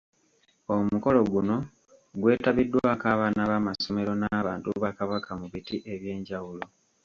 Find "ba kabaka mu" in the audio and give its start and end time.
4.83-5.45